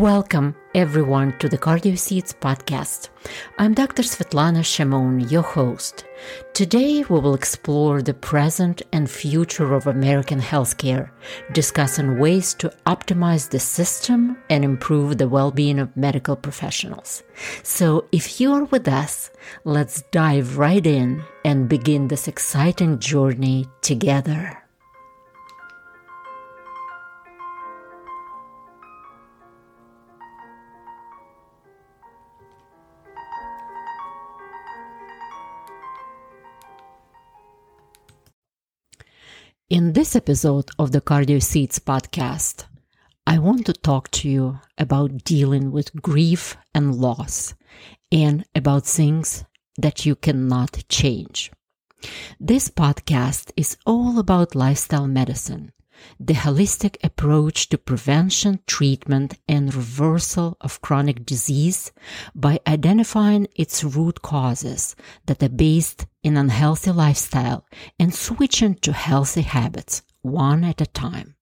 [0.00, 3.10] Welcome, everyone, to the Cardio Seeds podcast.
[3.58, 4.02] I'm Dr.
[4.02, 6.06] Svetlana Chamoun, your host.
[6.54, 11.10] Today, we will explore the present and future of American healthcare,
[11.52, 17.22] discussing ways to optimize the system and improve the well being of medical professionals.
[17.62, 19.30] So, if you're with us,
[19.64, 24.64] let's dive right in and begin this exciting journey together.
[39.70, 42.64] In this episode of the Cardio Seeds podcast,
[43.24, 47.54] I want to talk to you about dealing with grief and loss
[48.10, 49.44] and about things
[49.78, 51.52] that you cannot change.
[52.40, 55.70] This podcast is all about lifestyle medicine
[56.18, 61.92] the holistic approach to prevention, treatment, and reversal of chronic disease
[62.34, 64.96] by identifying its root causes
[65.26, 67.66] that are based in unhealthy lifestyle
[67.98, 71.36] and switching to healthy habits one at a time.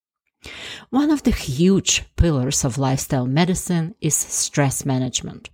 [0.90, 5.50] One of the huge pillars of lifestyle medicine is stress management.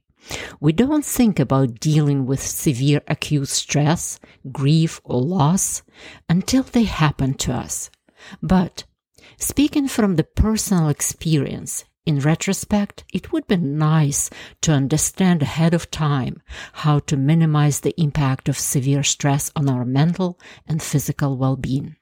[0.61, 4.19] We don't think about dealing with severe acute stress,
[4.53, 5.83] grief, or loss
[6.29, 7.91] until they happen to us.
[8.43, 8.85] But
[9.39, 14.29] Speaking from the personal experience, in retrospect, it would be nice
[14.63, 19.85] to understand ahead of time how to minimize the impact of severe stress on our
[19.85, 21.97] mental and physical well being.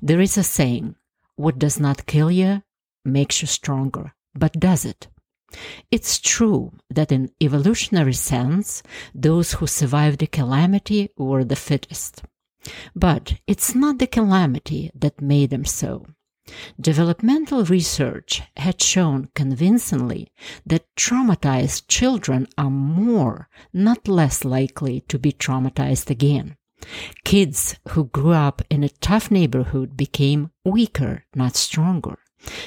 [0.00, 0.96] There is a saying,
[1.36, 2.62] what does not kill you
[3.04, 5.08] makes you stronger, but does it?
[5.90, 8.82] It's true that in evolutionary sense,
[9.14, 12.22] those who survived the calamity were the fittest.
[12.94, 16.06] But it's not the calamity that made them so.
[16.80, 20.28] Developmental research had shown convincingly
[20.64, 26.56] that traumatized children are more, not less likely to be traumatized again.
[27.24, 32.18] Kids who grew up in a tough neighborhood became weaker, not stronger.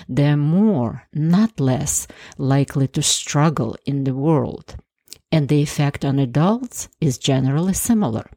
[0.10, 2.08] They're more, not less,
[2.38, 4.76] likely to struggle in the world.
[5.32, 8.30] And the effect on adults is generally similar.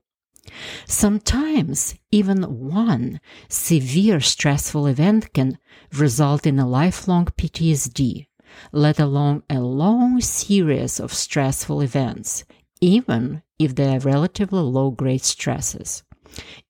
[0.87, 5.59] Sometimes even one severe stressful event can
[5.97, 8.27] result in a lifelong PTSD,
[8.73, 12.45] let alone a long series of stressful events,
[12.81, 16.03] even if they are relatively low grade stresses.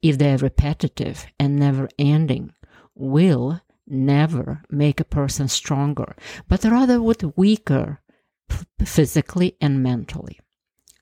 [0.00, 2.52] If they are repetitive and never ending,
[2.94, 6.14] will never make a person stronger,
[6.48, 8.00] but rather would weaker
[8.84, 10.40] physically and mentally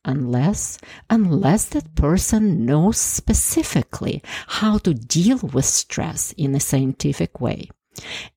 [0.05, 0.79] unless
[1.09, 7.69] unless that person knows specifically how to deal with stress in a scientific way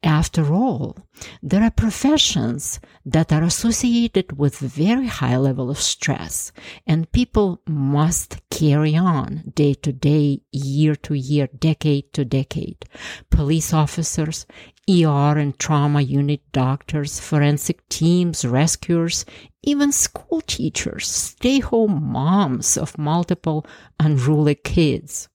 [0.01, 0.97] after all
[1.41, 6.51] there are professions that are associated with very high level of stress
[6.87, 12.85] and people must carry on day to day year to year decade to decade
[13.29, 14.45] police officers
[14.89, 19.23] ER and trauma unit doctors, forensic teams, rescuers,
[19.63, 23.65] even school teachers, stay home moms of multiple
[23.97, 25.29] unruly kids.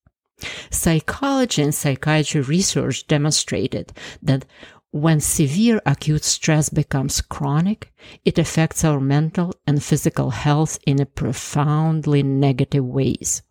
[0.70, 4.44] Psychology and psychiatry research demonstrated that
[4.90, 7.92] when severe acute stress becomes chronic,
[8.24, 13.42] it affects our mental and physical health in a profoundly negative ways.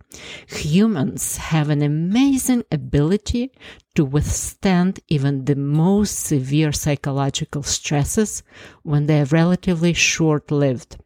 [0.48, 3.52] Humans have an amazing ability
[3.96, 8.42] to withstand even the most severe psychological stresses
[8.84, 10.98] when they are relatively short lived.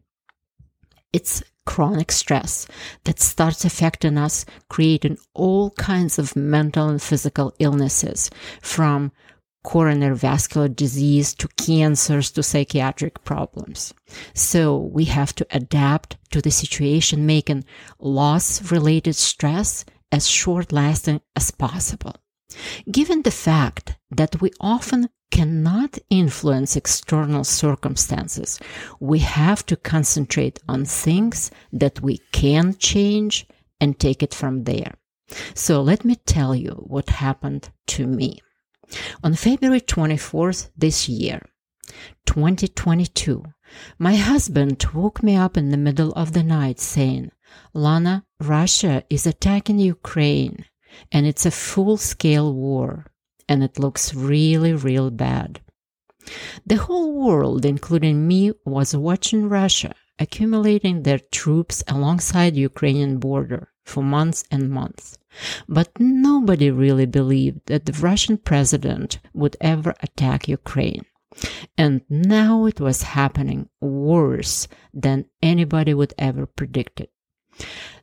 [1.11, 2.67] It's chronic stress
[3.03, 8.29] that starts affecting us, creating all kinds of mental and physical illnesses
[8.61, 9.11] from
[9.63, 13.93] coronary vascular disease to cancers to psychiatric problems.
[14.33, 17.65] So we have to adapt to the situation, making
[17.99, 22.15] loss related stress as short lasting as possible.
[22.89, 28.59] Given the fact that we often cannot influence external circumstances,
[28.99, 33.47] we have to concentrate on things that we can change
[33.79, 34.93] and take it from there.
[35.55, 38.41] So let me tell you what happened to me.
[39.23, 41.41] On February 24th this year,
[42.25, 43.43] 2022,
[43.97, 47.31] my husband woke me up in the middle of the night saying,
[47.73, 50.65] Lana, Russia is attacking Ukraine
[51.11, 53.10] and it's a full scale war
[53.51, 55.59] and it looks really, real bad.
[56.65, 63.63] The whole world, including me, was watching Russia accumulating their troops alongside the Ukrainian border
[63.83, 65.17] for months and months.
[65.67, 71.05] But nobody really believed that the Russian president would ever attack Ukraine.
[71.77, 77.11] And now it was happening worse than anybody would ever predict it.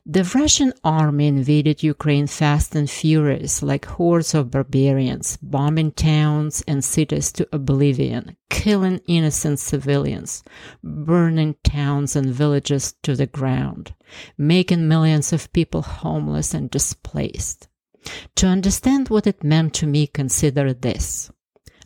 [0.05, 6.83] The Russian army invaded Ukraine fast and furious, like hordes of barbarians, bombing towns and
[6.83, 10.43] cities to oblivion, killing innocent civilians,
[10.83, 13.93] burning towns and villages to the ground,
[14.35, 17.67] making millions of people homeless and displaced.
[18.37, 21.29] To understand what it meant to me, consider this.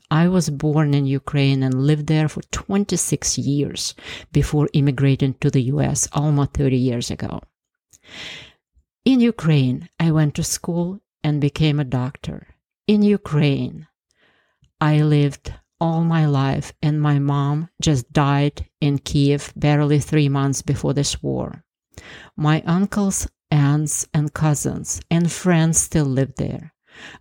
[0.10, 3.96] I was born in Ukraine and lived there for 26 years
[4.32, 7.42] before immigrating to the US almost 30 years ago.
[9.06, 12.48] In Ukraine, I went to school and became a doctor.
[12.88, 13.88] In Ukraine,
[14.80, 20.62] I lived all my life, and my mom just died in Kiev barely three months
[20.62, 21.64] before this war.
[22.38, 26.74] My uncles, aunts, and cousins and friends still live there.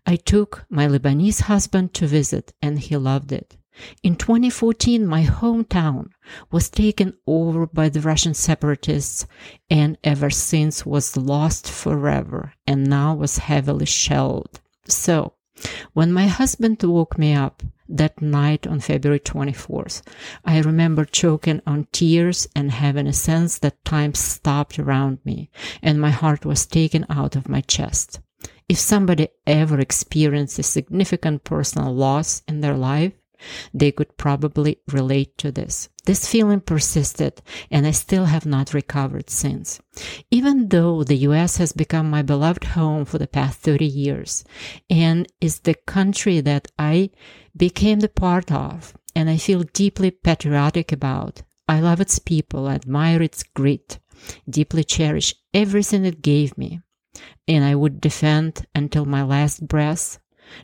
[0.07, 3.57] I took my Lebanese husband to visit, and he loved it.
[4.03, 6.09] In 2014, my hometown
[6.51, 9.27] was taken over by the Russian separatists
[9.71, 14.61] and ever since was lost forever and now was heavily shelled.
[14.87, 15.35] So,
[15.93, 20.03] when my husband woke me up that night on February 24th,
[20.45, 25.51] I remember choking on tears and having a sense that time stopped around me
[25.83, 28.21] and my heart was taken out of my chest.
[28.69, 33.13] If somebody ever experienced a significant personal loss in their life,
[33.73, 35.89] they could probably relate to this.
[36.05, 39.81] This feeling persisted, and I still have not recovered since.
[40.31, 44.45] Even though the US has become my beloved home for the past 30 years
[44.91, 47.11] and is the country that I
[47.57, 53.23] became the part of and I feel deeply patriotic about, I love its people, admire
[53.23, 53.99] its grit,
[54.49, 56.81] deeply cherish everything it gave me,
[57.47, 60.19] and I would defend until my last breath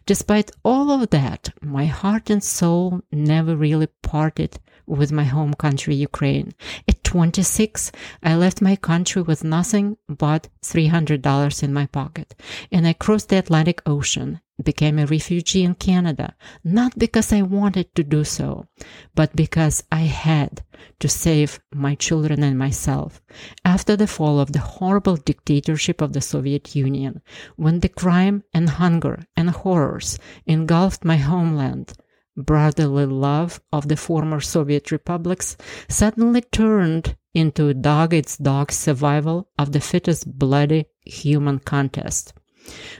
[0.06, 5.94] Despite all of that, my heart and soul never really parted with my home country,
[5.94, 6.52] Ukraine.
[6.88, 7.92] At 26,
[8.22, 12.34] I left my country with nothing but $300 in my pocket,
[12.72, 16.34] and I crossed the Atlantic Ocean became a refugee in Canada,
[16.64, 18.66] not because I wanted to do so,
[19.14, 20.62] but because I had
[21.00, 23.22] to save my children and myself
[23.64, 27.20] after the fall of the horrible dictatorship of the Soviet Union,
[27.56, 31.92] when the crime and hunger and horrors engulfed my homeland.
[32.36, 35.56] Brotherly love of the former Soviet republics
[35.88, 42.32] suddenly turned into dog its dog survival of the fittest bloody human contest.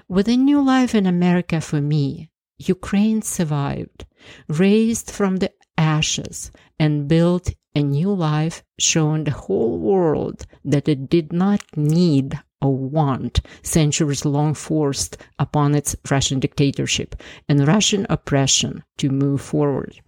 [0.09, 4.07] With a new life in America for me, Ukraine survived,
[4.49, 11.09] raised from the ashes, and built a new life, showing the whole world that it
[11.09, 17.15] did not need or want centuries long forced upon its Russian dictatorship
[17.49, 20.01] and Russian oppression to move forward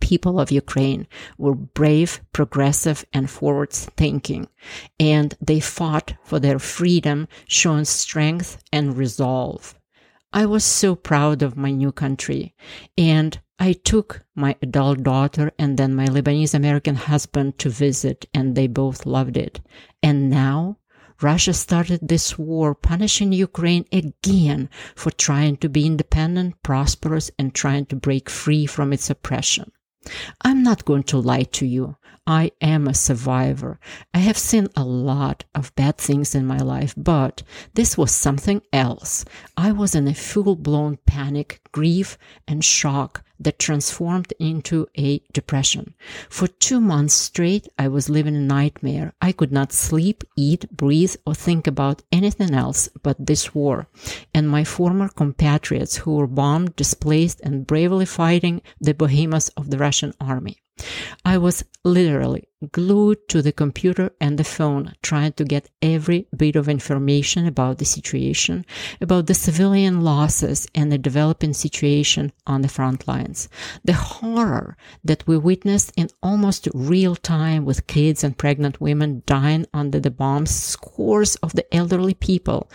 [0.00, 1.06] people of Ukraine
[1.38, 4.48] were brave, progressive, and forward thinking,
[5.00, 9.74] and they fought for their freedom, showing strength and resolve.
[10.32, 12.54] I was so proud of my new country,
[12.98, 18.54] and I took my adult daughter and then my Lebanese American husband to visit, and
[18.54, 19.60] they both loved it.
[20.02, 20.78] And now
[21.22, 27.86] Russia started this war punishing Ukraine again for trying to be independent, prosperous, and trying
[27.86, 29.72] to break free from its oppression.
[30.42, 31.96] I'm not going to lie to you.
[32.26, 33.78] I am a survivor.
[34.12, 38.62] I have seen a lot of bad things in my life, but this was something
[38.72, 39.24] else.
[39.56, 42.18] I was in a full blown panic, grief,
[42.48, 45.94] and shock that transformed into a depression.
[46.28, 49.12] For two months straight, I was living a nightmare.
[49.20, 53.86] I could not sleep, eat, breathe, or think about anything else but this war
[54.34, 59.78] and my former compatriots who were bombed, displaced, and bravely fighting the behemoths of the
[59.78, 60.56] Russian army.
[61.24, 66.56] I was literally glued to the computer and the phone trying to get every bit
[66.56, 68.64] of information about the situation,
[69.00, 73.48] about the civilian losses and the developing situation on the front lines.
[73.84, 79.66] The horror that we witnessed in almost real time with kids and pregnant women dying
[79.74, 82.70] under the bombs, scores of the elderly people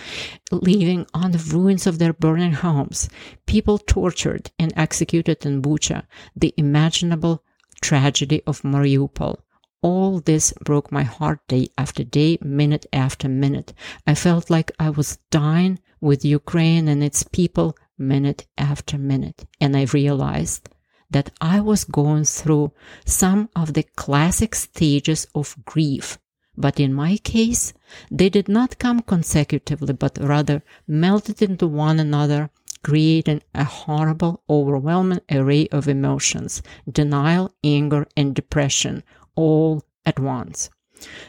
[0.52, 3.10] living on the ruins of their burning homes,
[3.46, 6.04] people tortured and executed in Bucha,
[6.36, 7.44] the imaginable
[7.82, 9.40] tragedy of Mariupol.
[9.82, 13.74] All this broke my heart day after day, minute after minute.
[14.06, 19.46] I felt like I was dying with Ukraine and its people minute after minute.
[19.60, 20.70] And I realized
[21.10, 22.72] that I was going through
[23.06, 26.18] some of the classic stages of grief.
[26.58, 27.74] But in my case,
[28.10, 32.50] they did not come consecutively, but rather melted into one another
[32.84, 36.62] creating a horrible, overwhelming array of emotions
[36.92, 39.04] denial, anger, and depression
[39.36, 40.70] all at once.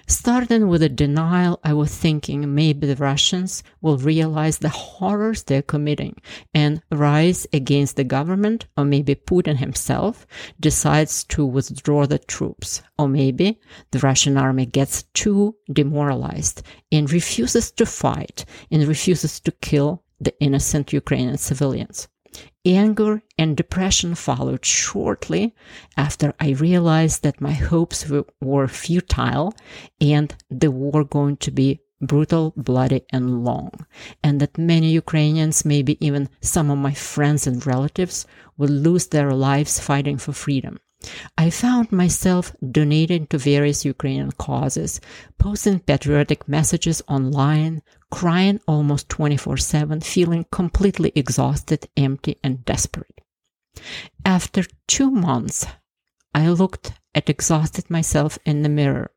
[0.06, 5.62] Starting with the denial, I was thinking maybe the Russians will realize the horrors they're
[5.62, 6.16] committing
[6.52, 10.26] and rise against the government, or maybe Putin himself
[10.60, 13.60] decides to withdraw the troops, or maybe
[13.92, 20.34] the Russian army gets too demoralized and refuses to fight and refuses to kill the
[20.40, 22.08] innocent Ukrainian civilians.
[22.64, 25.54] Anger and depression followed shortly
[25.96, 28.10] after I realized that my hopes
[28.40, 29.52] were futile
[30.00, 33.70] and the war going to be brutal, bloody, and long,
[34.22, 38.26] and that many Ukrainians, maybe even some of my friends and relatives,
[38.58, 40.78] would lose their lives fighting for freedom.
[41.36, 45.00] I found myself donating to various Ukrainian causes,
[45.38, 53.22] posting patriotic messages online, crying almost 24 7, feeling completely exhausted, empty, and desperate.
[54.24, 55.66] After two months,
[56.34, 59.10] I looked at exhausted myself in the mirror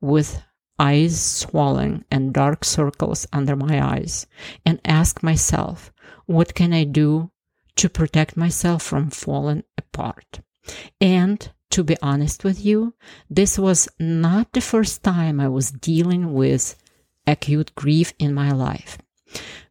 [0.00, 0.42] with
[0.80, 4.26] eyes swollen and dark circles under my eyes
[4.66, 5.92] and asked myself,
[6.26, 7.30] what can I do
[7.76, 10.40] to protect myself from falling apart?
[11.00, 12.94] And to be honest with you,
[13.30, 16.76] this was not the first time I was dealing with
[17.26, 18.98] acute grief in my life.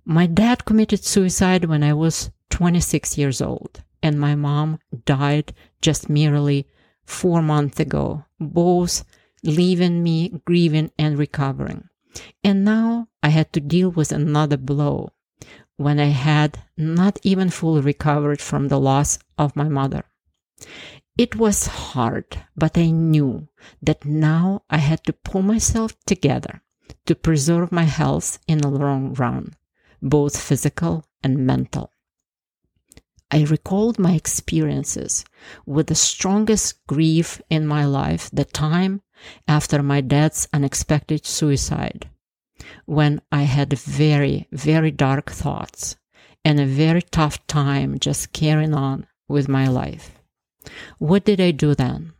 [0.05, 6.09] My dad committed suicide when I was 26 years old, and my mom died just
[6.09, 6.67] merely
[7.05, 9.05] four months ago, both
[9.43, 11.89] leaving me grieving and recovering.
[12.43, 15.11] And now I had to deal with another blow
[15.77, 20.03] when I had not even fully recovered from the loss of my mother.
[21.17, 23.47] It was hard, but I knew
[23.81, 26.61] that now I had to pull myself together
[27.05, 29.53] to preserve my health in the long run,
[30.01, 31.91] both physical and mental.
[33.31, 35.25] I recalled my experiences
[35.65, 39.01] with the strongest grief in my life the time
[39.47, 42.09] after my dad's unexpected suicide,
[42.85, 45.95] when I had very, very dark thoughts
[46.45, 50.11] and a very tough time just carrying on with my life.
[50.99, 52.13] What did I do then?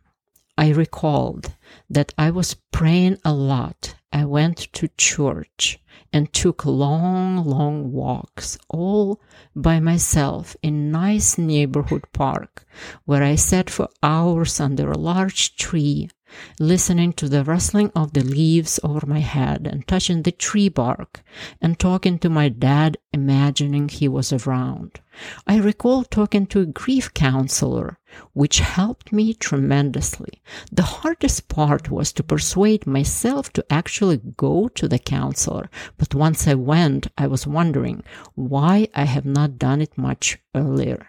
[0.58, 1.54] I recalled
[1.88, 3.94] that I was praying a lot.
[4.14, 5.80] I went to church
[6.12, 9.20] and took long, long walks all
[9.56, 12.64] by myself in nice neighborhood park
[13.06, 16.10] where I sat for hours under a large tree
[16.58, 21.22] listening to the rustling of the leaves over my head and touching the tree bark
[21.60, 25.00] and talking to my dad, imagining he was around.
[25.46, 27.98] I recall talking to a grief counselor,
[28.32, 30.42] which helped me tremendously.
[30.72, 36.48] The hardest part was to persuade myself to actually go to the counselor, but once
[36.48, 38.02] I went, I was wondering
[38.34, 41.08] why I have not done it much earlier.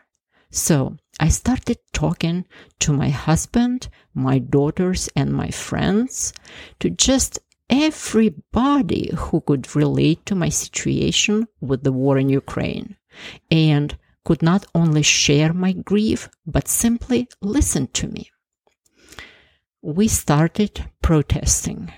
[0.52, 2.46] So I started talking
[2.80, 6.34] to my husband, my daughters, and my friends,
[6.80, 12.98] to just everybody who could relate to my situation with the war in Ukraine
[13.50, 18.30] and could not only share my grief, but simply listen to me.
[19.82, 21.94] We started protesting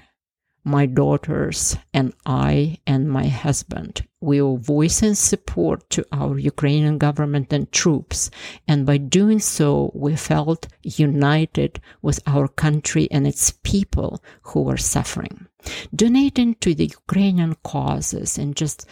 [0.68, 4.06] my daughters and I and my husband.
[4.20, 8.30] will voice voicing support to our Ukrainian government and troops,
[8.68, 14.78] and by doing so, we felt united with our country and its people who were
[14.78, 15.48] suffering.
[15.96, 18.86] Donating to the Ukrainian causes and just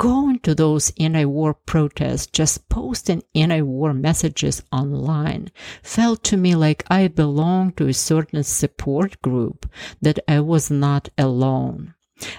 [0.00, 5.50] going to those anti-war protests, just posting anti-war messages online
[5.82, 11.10] felt to me like I belonged to a certain support group, that I was not
[11.18, 11.92] alone.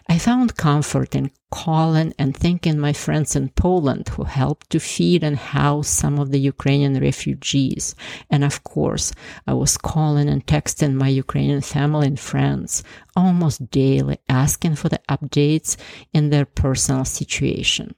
[0.07, 5.23] I found comfort in calling and thanking my friends in Poland who helped to feed
[5.23, 7.95] and house some of the Ukrainian refugees.
[8.29, 9.11] And of course,
[9.45, 12.83] I was calling and texting my Ukrainian family and friends
[13.15, 15.77] almost daily, asking for the updates
[16.13, 17.95] in their personal situation.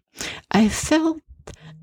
[0.52, 1.20] I felt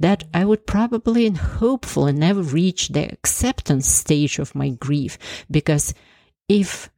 [0.01, 5.19] that I would probably and hopefully never reach the acceptance stage of my grief
[5.51, 5.95] because
[6.49, 6.91] if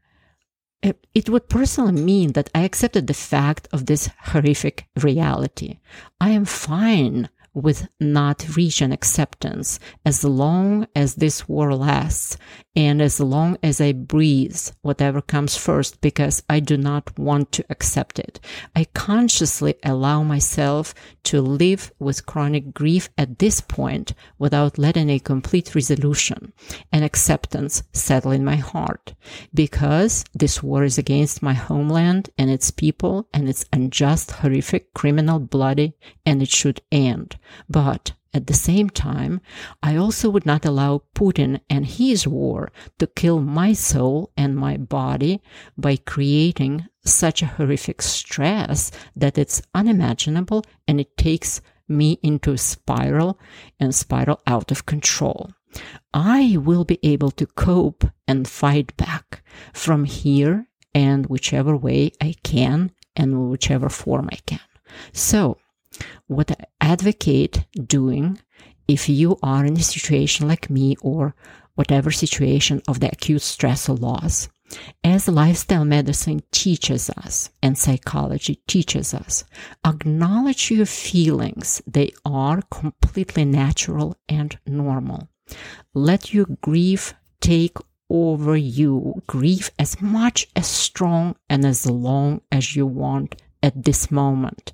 [0.83, 5.79] it would personally mean that I accepted the fact of this horrific reality.
[6.21, 12.37] I am fine with not reaching acceptance as long as this war lasts
[12.75, 17.65] and as long as I breathe, whatever comes first, because I do not want to
[17.69, 18.41] accept it.
[18.75, 20.95] I consciously allow myself
[21.25, 26.55] to live with chronic grief at this point without letting a complete resolution
[26.91, 29.15] and acceptance settle in my heart.
[29.53, 35.39] Because this war is against my homeland and its people, and it's unjust, horrific, criminal,
[35.39, 35.93] bloody,
[36.25, 37.37] and it should end.
[37.69, 39.41] But at the same time,
[39.83, 44.77] I also would not allow Putin and his war to kill my soul and my
[44.79, 45.43] body
[45.77, 52.59] by creating such a horrific stress that it's unimaginable and it takes me into a
[52.59, 53.39] spiral
[53.79, 55.51] and spiral out of control.
[56.15, 62.35] I will be able to cope and fight back from here and whichever way I
[62.43, 64.61] can and whichever form I can.
[65.13, 65.59] So
[66.27, 68.39] what I advocate doing
[68.89, 71.35] if you are in a situation like me or
[71.75, 74.49] whatever situation of the acute stress or loss,
[75.05, 79.45] as lifestyle medicine teaches us and psychology teaches us,
[79.85, 81.83] acknowledge your feelings.
[81.87, 85.29] They are completely natural and normal.
[85.95, 87.77] Let your grief take
[88.09, 89.23] over you.
[89.27, 94.73] Grief as much as strong and as long as you want at this moment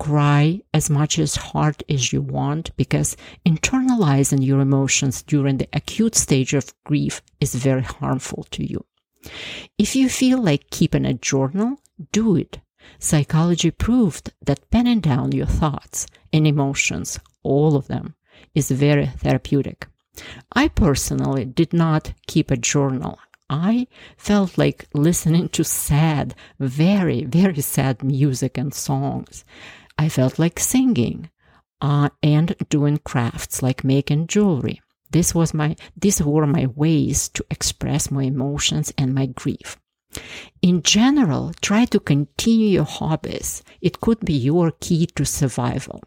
[0.00, 6.16] cry as much as hard as you want because internalizing your emotions during the acute
[6.16, 8.84] stage of grief is very harmful to you.
[9.78, 11.76] If you feel like keeping a journal,
[12.12, 12.60] do it.
[12.98, 18.14] Psychology proved that penning down your thoughts and emotions, all of them,
[18.54, 19.86] is very therapeutic.
[20.52, 23.18] I personally did not keep a journal.
[23.50, 29.44] I felt like listening to sad, very, very sad music and songs.
[30.00, 31.28] I felt like singing
[31.82, 34.80] uh, and doing crafts like making jewelry.
[35.10, 39.76] This was my these were my ways to express my emotions and my grief.
[40.62, 43.62] In general, try to continue your hobbies.
[43.82, 46.00] It could be your key to survival.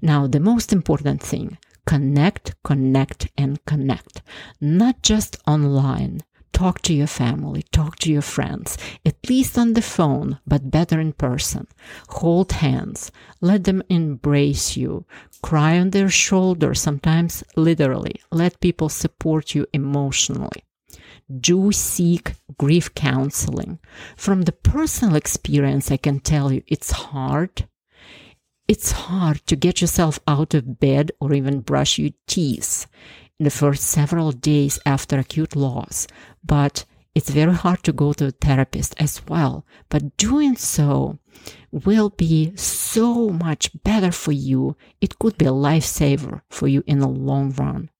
[0.00, 4.22] Now, the most important thing, connect, connect, and connect.
[4.60, 6.20] Not just online,
[6.52, 11.00] Talk to your family, talk to your friends, at least on the phone, but better
[11.00, 11.66] in person.
[12.10, 13.10] Hold hands,
[13.40, 15.04] let them embrace you,
[15.42, 18.20] cry on their shoulder, sometimes literally.
[18.30, 20.64] Let people support you emotionally.
[21.40, 23.78] Do seek grief counseling.
[24.16, 27.66] From the personal experience, I can tell you it's hard.
[28.68, 32.86] It's hard to get yourself out of bed or even brush your teeth
[33.42, 36.06] in the first several days after acute loss,
[36.44, 39.66] but it's very hard to go to a therapist as well.
[39.88, 41.18] But doing so
[41.72, 44.76] will be so much better for you.
[45.00, 47.90] It could be a lifesaver for you in the long run.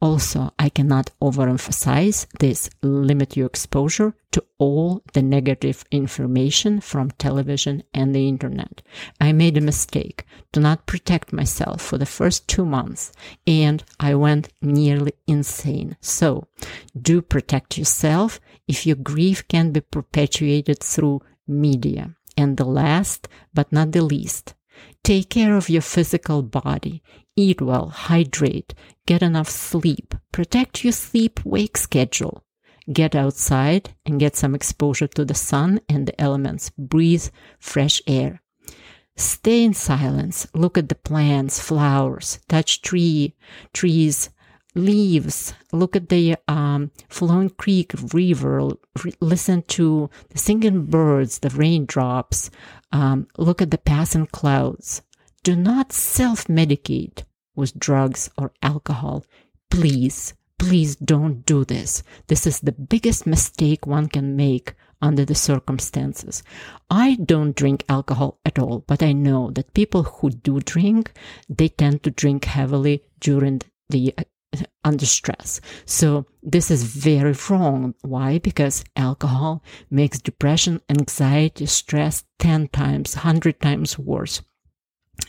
[0.00, 7.82] Also, I cannot overemphasize this limit your exposure to all the negative information from television
[7.92, 8.82] and the internet.
[9.20, 13.12] I made a mistake to not protect myself for the first two months
[13.44, 15.96] and I went nearly insane.
[16.00, 16.46] So
[17.00, 22.14] do protect yourself if your grief can be perpetuated through media.
[22.36, 24.54] And the last but not the least,
[25.02, 27.02] Take care of your physical body.
[27.36, 28.74] Eat well, hydrate,
[29.06, 32.44] get enough sleep, protect your sleep wake schedule.
[32.92, 36.70] Get outside and get some exposure to the sun and the elements.
[36.70, 38.42] Breathe fresh air.
[39.14, 40.46] Stay in silence.
[40.54, 43.34] Look at the plants, flowers, touch tree,
[43.74, 44.30] trees,
[44.78, 45.54] leaves.
[45.72, 48.70] Look at the um, flowing creek, river.
[49.04, 52.50] Re- listen to the singing birds, the raindrops.
[52.92, 55.02] Um, look at the passing clouds.
[55.42, 59.24] Do not self medicate with drugs or alcohol.
[59.70, 62.02] Please, please don't do this.
[62.28, 66.42] This is the biggest mistake one can make under the circumstances.
[66.90, 71.12] I don't drink alcohol at all, but I know that people who do drink,
[71.48, 74.14] they tend to drink heavily during the
[74.84, 75.60] under stress.
[75.84, 77.94] So this is very wrong.
[78.02, 78.38] Why?
[78.38, 84.42] Because alcohol makes depression, anxiety, stress 10 times, 100 times worse.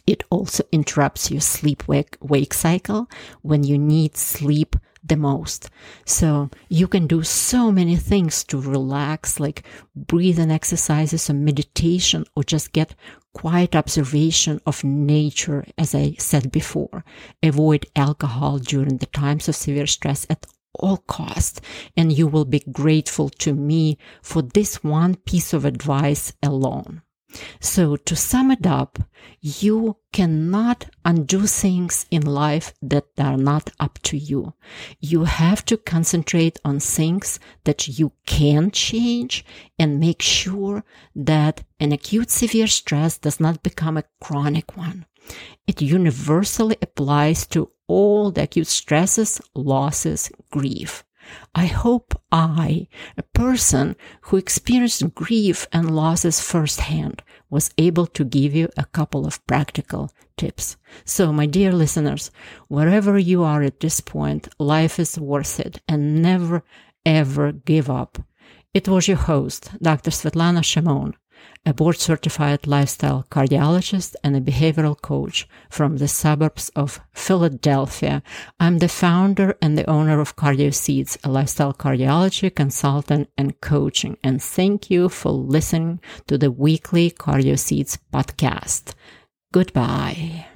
[0.06, 3.10] It also interrupts your sleep wake, wake cycle
[3.42, 5.70] when you need sleep the most.
[6.06, 9.64] So you can do so many things to relax, like
[9.96, 12.96] breathing exercises or meditation, or just get
[13.34, 17.04] quiet observation of nature, as I said before.
[17.44, 21.62] Avoid alcohol during the times of severe stress at all costs,
[21.98, 27.02] and you will be grateful to me for this one piece of advice alone.
[27.60, 29.00] So to sum it up,
[29.42, 34.54] you cannot undo things in life that are not up to you.
[35.00, 39.46] You have to concentrate on things that you can change
[39.78, 40.84] and make sure
[41.15, 45.06] that an acute severe stress does not become a chronic one.
[45.68, 51.04] It universally applies to all the acute stresses, losses, grief.
[51.56, 52.88] I hope I,
[53.18, 59.26] a person who experienced grief and losses firsthand, was able to give you a couple
[59.26, 60.78] of practical tips.
[61.06, 62.32] So, my dear listeners,
[62.68, 66.63] wherever you are at this point, life is worth it and never
[67.06, 68.20] ever give up.
[68.74, 70.12] It was your host, Dr.
[70.12, 71.13] Svetlana Chamoun
[71.65, 78.23] a board certified lifestyle cardiologist and a behavioral coach from the suburbs of Philadelphia.
[78.60, 84.17] I'm the founder and the owner of Cardio Seeds, a lifestyle cardiology consultant and coaching.
[84.23, 88.93] And thank you for listening to the weekly Cardio Seeds podcast.
[89.52, 90.49] Goodbye.